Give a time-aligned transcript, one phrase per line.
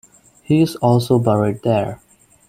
[0.41, 1.99] He is also buried there.